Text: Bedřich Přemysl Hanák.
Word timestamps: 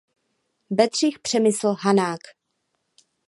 Bedřich 0.69 1.19
Přemysl 1.19 1.67
Hanák. 1.79 2.19